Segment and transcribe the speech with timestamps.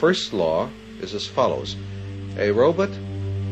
[0.00, 0.66] first law
[1.02, 1.76] is as follows
[2.38, 2.88] A robot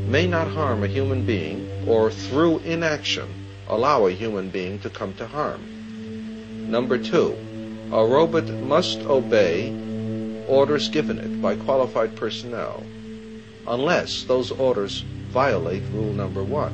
[0.06, 3.28] may not harm a human being or through inaction
[3.68, 5.60] allow a human being to come to harm.
[6.70, 7.36] Number two,
[7.92, 9.76] a robot must obey
[10.48, 12.82] orders given it by qualified personnel
[13.66, 16.72] unless those orders violate rule number one.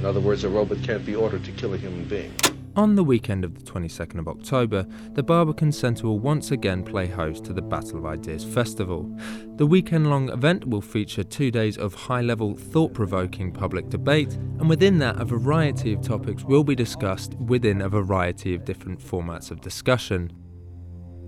[0.00, 2.32] In other words, a robot can't be ordered to kill a human being.
[2.74, 7.06] On the weekend of the 22nd of October, the Barbican Centre will once again play
[7.06, 9.14] host to the Battle of Ideas Festival.
[9.56, 14.32] The weekend long event will feature two days of high level, thought provoking public debate,
[14.58, 19.00] and within that, a variety of topics will be discussed within a variety of different
[19.00, 20.32] formats of discussion.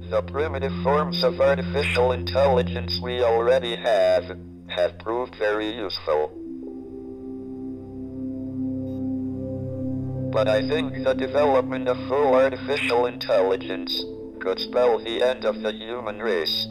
[0.09, 4.39] The primitive forms of artificial intelligence we already have
[4.69, 6.44] have proved very useful.
[10.35, 14.03] But I think the development of full artificial intelligence
[14.41, 16.65] could spell the end of the human race.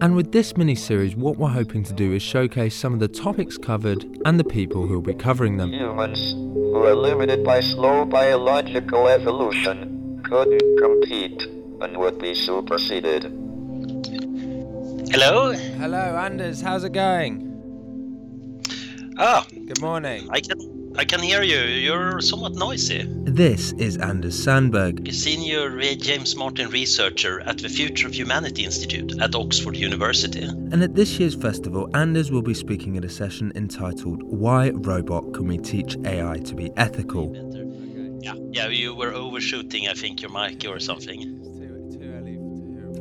[0.00, 3.06] And with this mini series, what we're hoping to do is showcase some of the
[3.06, 5.72] topics covered and the people who will be covering them.
[5.72, 11.44] Humans, who are limited by slow biological evolution, couldn't compete
[11.80, 13.22] and would be superseded.
[15.12, 15.52] Hello?
[15.52, 17.44] Hello, Anders, how's it going?
[19.16, 20.26] Ah, Good morning.
[20.30, 20.58] I can
[20.98, 21.60] I can hear you.
[21.60, 23.04] You're somewhat noisy.
[23.08, 25.06] This is Anders Sandberg.
[25.08, 30.42] A senior James Martin researcher at the Future of Humanity Institute at Oxford University.
[30.42, 35.34] And at this year's festival, Anders will be speaking at a session entitled Why Robot
[35.34, 37.32] Can We Teach AI to Be Ethical?
[38.20, 41.44] Yeah, yeah, you were overshooting, I think, your mic or something.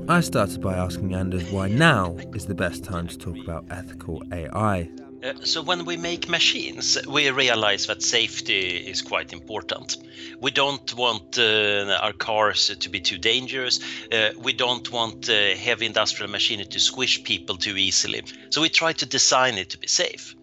[0.07, 4.21] I started by asking Anders why now is the best time to talk about ethical
[4.31, 4.87] AI.
[5.23, 9.97] Uh, so when we make machines, we realize that safety is quite important.
[10.39, 13.79] We don't want uh, our cars to be too dangerous.
[14.11, 18.23] Uh, we don't want heavy industrial machinery to squish people too easily.
[18.51, 20.35] So we try to design it to be safe.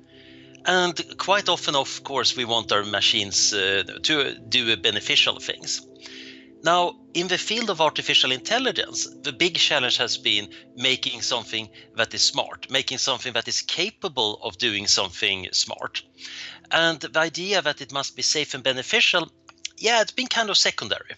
[0.67, 5.87] And quite often, of course, we want our machines to do beneficial things.
[6.65, 12.15] Now, in the field of artificial intelligence, the big challenge has been making something that
[12.15, 16.03] is smart, making something that is capable of doing something smart.
[16.71, 19.31] And the idea that it must be safe and beneficial,
[19.77, 21.17] yeah, it's been kind of secondary.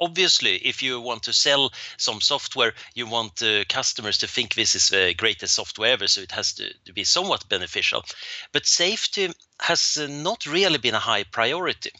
[0.00, 4.74] Obviously, if you want to sell some software, you want uh, customers to think this
[4.74, 8.02] is the greatest software ever, so it has to, to be somewhat beneficial.
[8.52, 11.90] But safety has uh, not really been a high priority.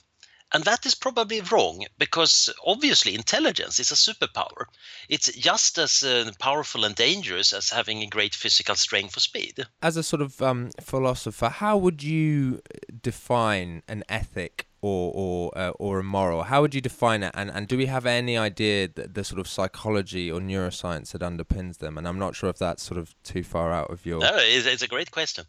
[0.53, 4.65] And that is probably wrong because obviously intelligence is a superpower.
[5.09, 9.67] It's just as uh, powerful and dangerous as having a great physical strength or speed.
[9.83, 12.63] As a sort of um, philosopher, how would you
[13.03, 16.45] define an ethic or or uh, or a moral?
[16.45, 17.33] How would you define it?
[17.35, 21.21] And and do we have any idea that the sort of psychology or neuroscience that
[21.21, 21.99] underpins them?
[21.99, 24.21] And I'm not sure if that's sort of too far out of your.
[24.21, 25.45] No, it's, it's a great question.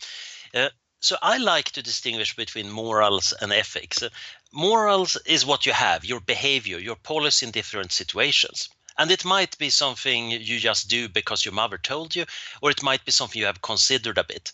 [0.54, 4.04] Uh, so I like to distinguish between morals and ethics.
[4.52, 8.70] Morals is what you have, your behavior, your policy in different situations.
[8.98, 12.26] And it might be something you just do because your mother told you,
[12.62, 14.52] or it might be something you have considered a bit.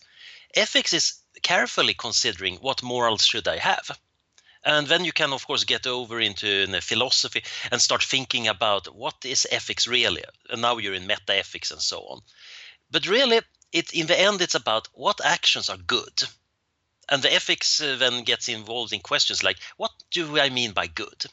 [0.54, 3.98] Ethics is carefully considering what morals should I have.
[4.62, 7.42] And then you can, of course, get over into philosophy
[7.72, 10.22] and start thinking about what is ethics really.
[10.48, 12.20] And now you're in meta ethics and so on.
[12.90, 13.40] But really,
[13.76, 16.22] it in the end, it's about what actions are good.
[17.10, 20.86] And the ethics uh, then gets involved in questions like, what do I mean by
[20.86, 21.26] good?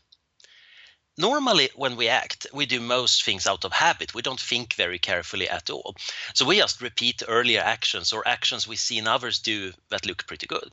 [1.17, 4.13] Normally, when we act, we do most things out of habit.
[4.13, 5.95] We don't think very carefully at all.
[6.33, 10.27] So we just repeat earlier actions or actions we see in others do that look
[10.27, 10.71] pretty good.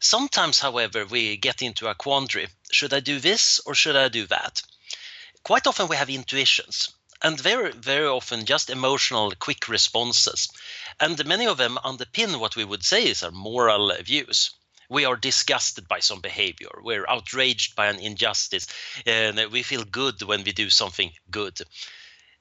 [0.00, 2.48] Sometimes, however, we get into a quandary.
[2.72, 4.62] Should I do this or should I do that?
[5.44, 6.88] Quite often we have intuitions
[7.22, 10.48] and very, very often just emotional, quick responses.
[11.00, 14.50] And many of them underpin what we would say is our moral views.
[14.90, 16.68] We are disgusted by some behavior.
[16.82, 18.66] We're outraged by an injustice
[19.06, 21.60] and we feel good when we do something good.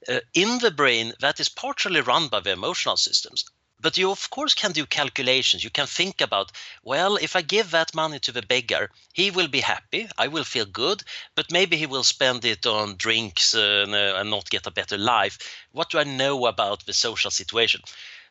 [0.07, 3.45] Uh, in the brain that is partially run by the emotional systems
[3.81, 5.63] but you of course can do calculations.
[5.63, 6.51] You can think about
[6.83, 10.07] well if i give that money to the beggar he will be happy.
[10.17, 11.03] I will feel good.
[11.35, 14.71] But maybe he will spend it on drinks uh, and, uh, and not get a
[14.71, 15.37] better life.
[15.71, 17.81] What do i know about the social situation?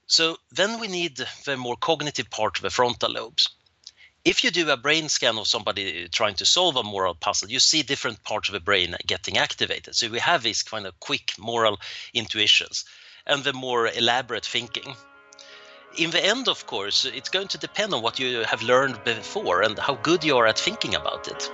[0.06, 3.49] So then we need the more cognitive part of the frontal lobes.
[4.25, 7.61] If you do a brain scan of somebody trying to solve a moral puzzle, you
[7.61, 9.94] see different parts of the brain getting activated.
[9.96, 11.81] So we have these kind of quick moral
[12.12, 12.85] intuitions
[13.26, 14.94] and the more elaborate thinking
[15.97, 19.63] in the end, of course, it's going to depend on what you have learned before
[19.63, 21.51] and how good you are at thinking about it.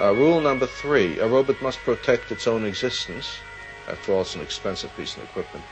[0.00, 3.36] Uh, rule number three a robot must protect its own existence,
[3.88, 5.64] after all, it's an expensive piece of equipment,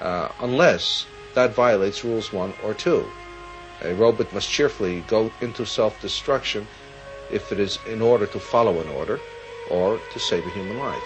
[0.00, 3.06] uh, unless that violates rules one or two.
[3.84, 6.68] A robot must cheerfully go into self-destruction
[7.32, 9.18] if it is in order to follow an order
[9.70, 11.02] or to save a human life.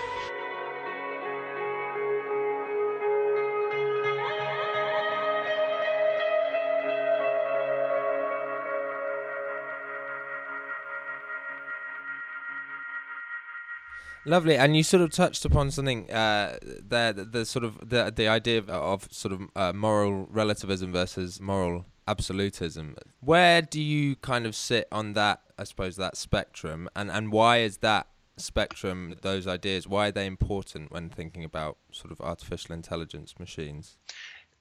[14.26, 18.12] Lovely, and you sort of touched upon something uh, there, the, the, sort of the
[18.14, 22.96] the idea of, of sort of uh, moral relativism versus moral absolutism.
[23.20, 25.40] Where do you kind of sit on that?
[25.58, 30.26] I suppose that spectrum, and and why is that spectrum, those ideas, why are they
[30.26, 33.96] important when thinking about sort of artificial intelligence machines?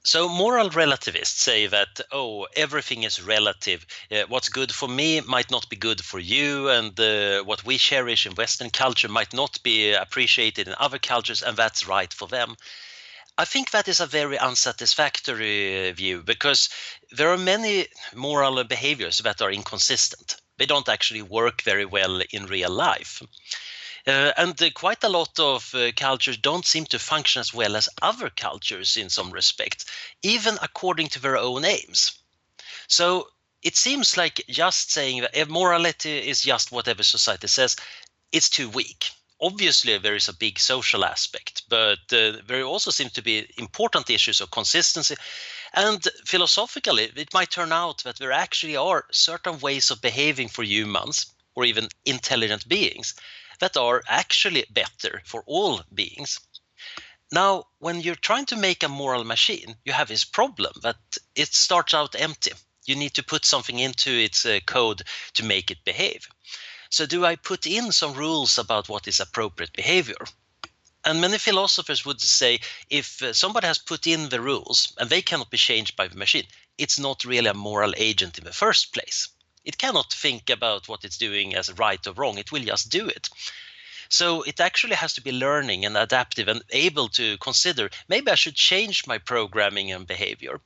[0.03, 3.88] So moral relativists say that oh everything is relative.
[4.12, 7.77] Uh, what's good for me might not be good for you, and uh, what we
[7.77, 12.27] cherish in Western culture might not be appreciated in other cultures, and that's right for
[12.27, 12.56] them.
[13.37, 16.69] I think that is a very unsatisfactory view because
[17.11, 20.37] there are many moral behaviors that are inconsistent.
[20.57, 23.21] They don't actually work very well in real life.
[24.07, 27.75] Uh, and uh, quite a lot of uh, cultures don't seem to function as well
[27.75, 29.85] as other cultures in some respects,
[30.21, 32.19] even according to their own aims.
[32.88, 33.27] So
[33.63, 37.75] it seems like just saying that morality is just whatever society says,
[38.31, 39.09] it's too weak.
[39.41, 44.09] Obviously, there is a big social aspect, but uh, there also seem to be important
[44.09, 45.15] issues of consistency.
[45.73, 50.63] And philosophically, it might turn out that there actually are certain ways of behaving for
[50.63, 53.13] humans or even intelligent beings
[53.59, 56.39] that are actually better for all beings.
[57.31, 60.97] Now, when you're trying to make a moral machine, you have this problem that
[61.35, 62.51] it starts out empty.
[62.85, 65.01] You need to put something into its uh, code
[65.33, 66.27] to make it behave.
[66.97, 70.25] So, do I put in some rules about what is appropriate behavior?
[71.03, 75.21] And many philosophers would say if uh, somebody has put in the rules and they
[75.21, 76.47] cannot be changed by the machine,
[76.77, 79.27] it's not really a moral agent in the first place.
[79.65, 82.38] It cannot think about what it's doing as right or wrong.
[82.38, 83.30] It will just do it.
[84.07, 88.36] So it actually has to be learning and adaptive and able to consider maybe I
[88.36, 90.62] should change my programming and behavior.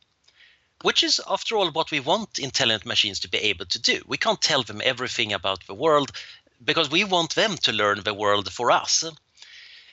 [0.81, 4.01] Which is, after all, what we want intelligent machines to be able to do.
[4.07, 6.11] We can't tell them everything about the world
[6.63, 9.03] because we want them to learn the world for us.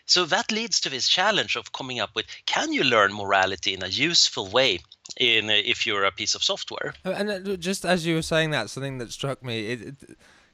[0.07, 3.83] So that leads to this challenge of coming up with can you learn morality in
[3.83, 4.79] a useful way
[5.17, 6.95] in if you're a piece of software.
[7.05, 9.93] Uh, and uh, just as you were saying that, something that struck me,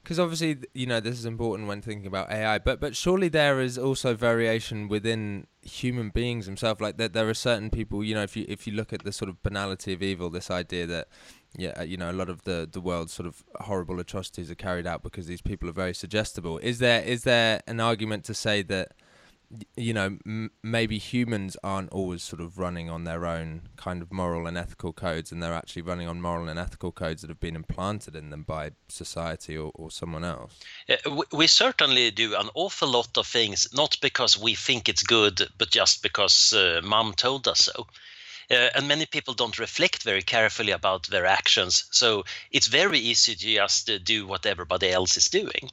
[0.03, 3.61] because obviously you know this is important when thinking about AI, but but surely there
[3.61, 6.81] is also variation within human beings themselves.
[6.81, 9.11] Like that, there are certain people, you know, if you if you look at the
[9.11, 11.07] sort of banality of evil, this idea that
[11.57, 14.55] yeah, uh, you know, a lot of the the world's sort of horrible atrocities are
[14.55, 16.57] carried out because these people are very suggestible.
[16.59, 18.93] Is there is there an argument to say that
[19.75, 24.11] you know, m- maybe humans aren't always sort of running on their own kind of
[24.11, 27.39] moral and ethical codes, and they're actually running on moral and ethical codes that have
[27.39, 30.59] been implanted in them by society or, or someone else.
[31.31, 35.69] we, certainly do an awful lot of things, not because we think it's good, but
[35.69, 37.87] just because uh, mom told us so.
[38.51, 43.35] Uh, and many people don't reflect very carefully about their actions, so it's very easy
[43.35, 45.69] to just uh, do what everybody else is doing.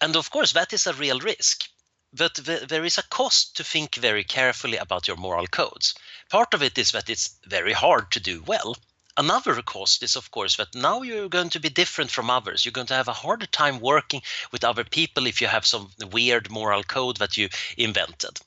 [0.00, 1.69] And of course, that is a real risk
[2.12, 5.94] but there is a cost to think very carefully about your moral codes.
[6.28, 8.76] Part of it is that it's very hard to do well.
[9.16, 12.64] Another cost is, of course, that now you're going to be different from others.
[12.64, 15.92] You're going to have a harder time working with other people if you have some
[16.10, 18.40] weird moral code that you invented.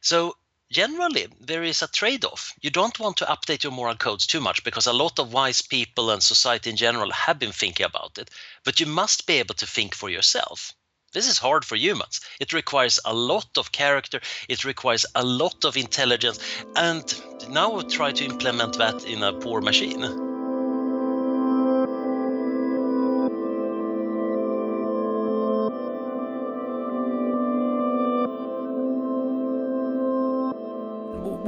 [0.00, 0.36] So,
[0.70, 2.52] generally, there is a trade off.
[2.60, 5.62] You don't want to update your moral codes too much because a lot of wise
[5.62, 8.30] people and society in general have been thinking about it,
[8.64, 10.74] but you must be able to think for yourself.
[11.14, 12.20] This is hard for humans.
[12.38, 16.38] It requires a lot of character, it requires a lot of intelligence,
[16.76, 17.02] and
[17.48, 20.28] now we try to implement that in a poor machine.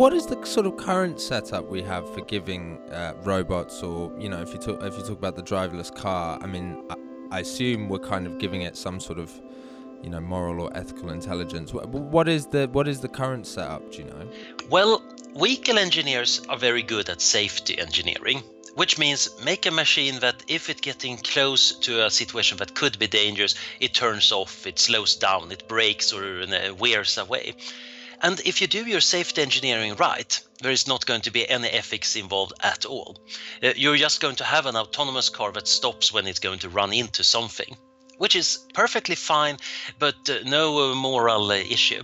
[0.01, 4.31] what is the sort of current setup we have for giving uh, robots, or you
[4.31, 6.39] know, if you talk if you talk about the driverless car?
[6.41, 6.95] I mean, I,
[7.37, 9.31] I assume we're kind of giving it some sort of
[10.03, 11.73] you know moral or ethical intelligence?
[11.73, 14.31] What is the what is the current setup do you know?
[14.69, 15.03] Well
[15.37, 18.43] vehicle engineers are very good at safety engineering
[18.75, 22.99] which means make a machine that if it's getting close to a situation that could
[22.99, 27.55] be dangerous it turns off it slows down it brakes or uh, wears away.
[28.23, 31.69] And if you do your safety engineering right there is not going to be any
[31.69, 33.19] ethics involved at all.
[33.63, 36.69] Uh, you're just going to have an autonomous car that stops when it's going to
[36.69, 37.77] run into something
[38.21, 39.57] which is perfectly fine,
[39.99, 42.03] but uh, no moral issue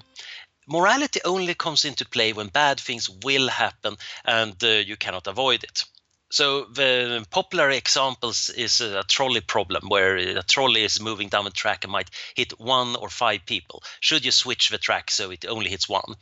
[0.67, 5.63] morality only comes into play when bad things will happen and uh, you cannot avoid
[5.63, 5.85] it.
[6.31, 11.51] So the popular examples is a trolley problem where a trolley is moving down a
[11.51, 13.83] track and might hit one or five people.
[14.01, 16.17] Should you switch the track so it only hits one?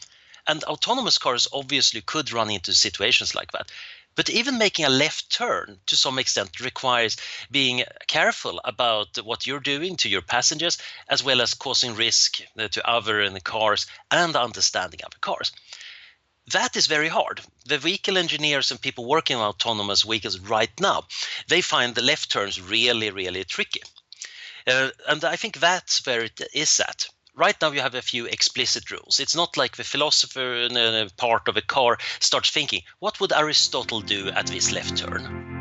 [0.47, 3.73] And autonomous cars obviously could run into situations like that.
[4.17, 7.17] But even making a left turn to some extent requires
[7.51, 10.79] being careful about what you're doing to your passengers,
[11.09, 15.51] as well as causing risk uh, to other cars and understanding other cars.
[16.49, 17.41] That is very hard.
[17.67, 21.07] The vehicle engineers and people working on autonomous vehicles right now,
[21.49, 23.83] they find the left turns really, really tricky.
[24.67, 28.27] Uh, and I think that's where it is at right now you have a few
[28.27, 29.21] explicit rules.
[29.21, 33.33] It's not like the philosopher in a part of a car starts thinking, what would
[33.33, 35.54] Aristotle do at this left turn?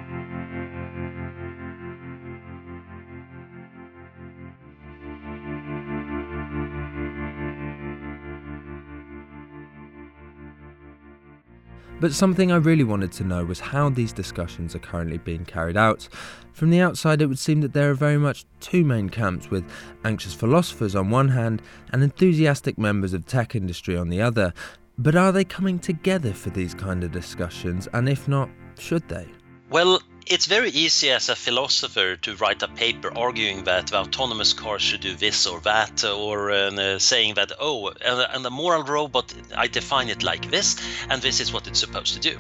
[12.04, 15.78] But something I really wanted to know was how these discussions are currently being carried
[15.78, 16.10] out.
[16.52, 19.64] From the outside, it would seem that there are very much two main camps, with
[20.04, 21.62] anxious philosophers on one hand
[21.94, 24.54] and enthusiastic members of tech industry on the other.
[24.98, 29.30] But are they coming together for these kind of discussions, and if not, should they?
[29.70, 34.54] Well, it's very easy as a philosopher to write a paper arguing that the autonomous
[34.54, 39.34] cars should do this or that, or uh, saying that, oh, and, the moral robot,
[39.56, 40.78] I define it like this,
[41.10, 42.40] and this is what it's supposed to do.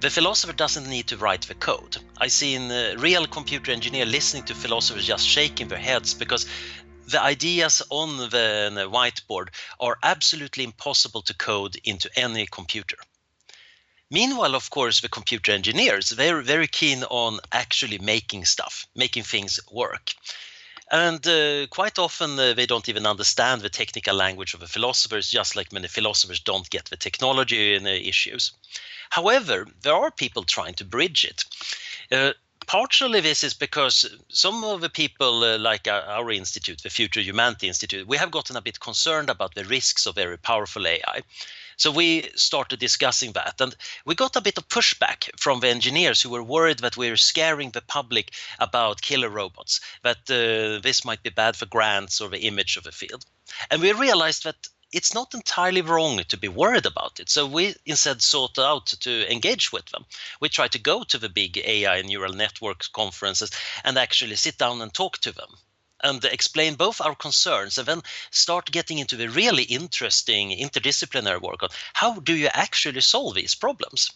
[0.00, 1.96] The philosopher doesn't need to write the code.
[2.18, 6.46] I see in a real computer engineer listening to philosophers just shaking their heads because
[7.06, 9.48] the ideas on the, the whiteboard
[9.80, 12.96] are absolutely impossible to code into any computer.
[14.10, 19.60] Meanwhile, of course, the computer engineers, they're very keen on actually making stuff, making things
[19.70, 20.14] work.
[20.90, 25.30] And uh, quite often uh, they don't even understand the technical language of the philosophers,
[25.30, 28.52] just like many philosophers don't get the technology uh, issues.
[29.10, 31.44] However, there are people trying to bridge it.
[32.10, 32.32] Uh,
[32.68, 37.66] partially this is because some of the people uh, like our institute the future humanity
[37.66, 41.22] institute we have gotten a bit concerned about the risks of very powerful ai
[41.78, 46.20] so we started discussing that, and we got a bit of pushback from the engineers
[46.20, 51.04] who were worried that we were scaring the public about killer robots, that uh, this
[51.04, 53.24] might be bad for grants or the image of the field.
[53.70, 57.28] And we realized that it's not entirely wrong to be worried about it.
[57.28, 60.06] So we instead sought out to engage with them.
[60.40, 63.50] We tried to go to the big AI neural network conferences
[63.84, 65.56] and actually sit down and talk to them
[66.02, 71.62] and explain both our concerns and then start getting into the really interesting interdisciplinary work
[71.62, 74.10] on how do you actually solve these problems.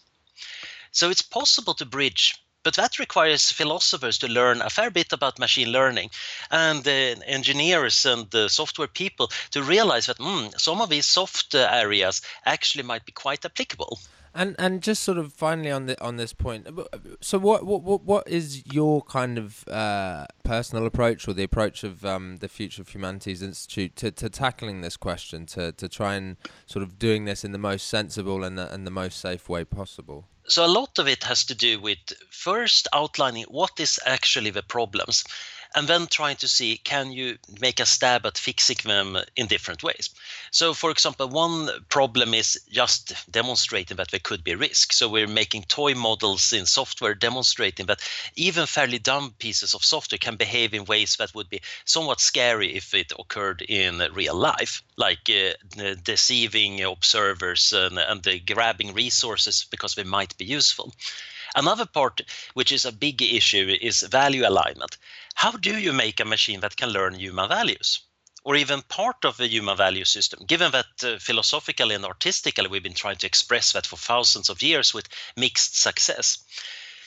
[0.91, 5.39] So it's possible to bridge but that requires philosophers to learn a fair bit about
[5.39, 6.09] machine learning
[6.51, 6.91] and uh,
[7.25, 12.83] engineers and uh, software people to realize that mm, some of these soft areas actually
[12.83, 13.99] might be quite applicable.
[14.35, 16.67] And and just sort of finally on the on this point,
[17.21, 22.03] so what what what is your kind of uh, personal approach or the approach of
[22.03, 26.37] um, the Future of Humanities Institute to, to tackling this question to, to try and
[26.65, 29.63] sort of doing this in the most sensible and the, and the most safe way
[29.63, 30.25] possible?
[30.45, 31.99] So a lot of it has to do with
[32.29, 35.23] first outlining what is actually the problems
[35.75, 39.83] and then trying to see can you make a stab at fixing them in different
[39.83, 40.09] ways.
[40.51, 44.93] So, for example, one problem is just demonstrating that there could be risk.
[44.93, 48.01] So, we're making toy models in software demonstrating that
[48.35, 52.75] even fairly dumb pieces of software can behave in ways that would be somewhat scary
[52.75, 59.95] if it occurred in real life, like uh, deceiving observers and, and grabbing resources because
[59.95, 60.93] they might be useful.
[61.55, 62.21] Another part,
[62.55, 64.97] which is a big issue, is value alignment.
[65.33, 67.99] How do you make a machine that can learn human values?
[68.43, 72.83] Or even part of the human value system, given that uh, philosophically and artistically we've
[72.83, 76.39] been trying to express that for thousands of years with mixed success.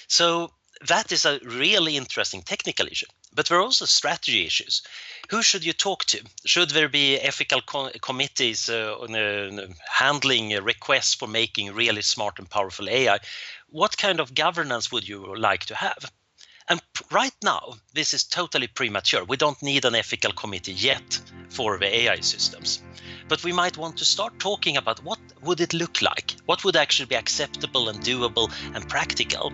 [0.08, 0.54] So
[0.86, 3.06] that is a really interesting technical issue.
[3.34, 4.82] But there are also strategy issues.
[5.30, 6.22] Who should you talk to?
[6.46, 12.48] Should there be ethical co- committees uh, uh, handling requests for making really smart and
[12.48, 13.18] powerful AI?
[13.68, 16.10] what kind of governance would you like to have?
[16.68, 16.80] And
[17.12, 19.24] right now, this is totally premature.
[19.24, 22.82] We don't need an ethical committee yet for the AI systems.
[23.28, 26.34] But we might want to start talking about what would it look like?
[26.46, 29.52] What would actually be acceptable and doable and practical?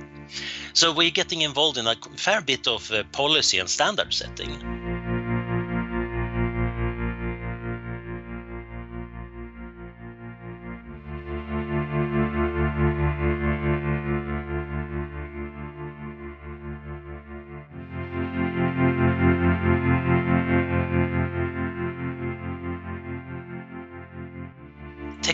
[0.72, 4.91] So we're getting involved in a fair bit of uh, policy and standard setting.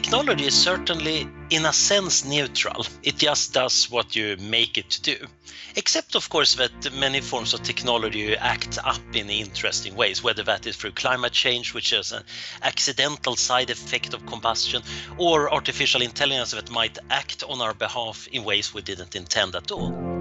[0.08, 2.86] Technology is certainly, in a sense, neutral.
[3.02, 5.26] It just does what you make it to do.
[5.76, 10.66] Except, of course, that many forms of technology act up in interesting ways, whether that
[10.66, 12.22] is through climate change, which is an
[12.62, 14.82] accidental side effect of combustion,
[15.18, 19.70] or artificial intelligence that might act on our behalf in ways we didn't intend at
[19.70, 20.17] all.